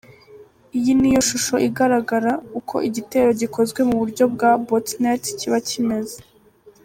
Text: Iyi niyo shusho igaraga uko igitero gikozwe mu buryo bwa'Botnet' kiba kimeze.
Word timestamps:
Iyi 0.77 0.91
niyo 0.99 1.21
shusho 1.29 1.55
igaraga 1.67 2.31
uko 2.59 2.75
igitero 2.87 3.29
gikozwe 3.41 3.79
mu 3.89 3.95
buryo 4.01 4.23
bwa'Botnet' 4.33 5.29
kiba 5.39 5.59
kimeze. 5.69 6.17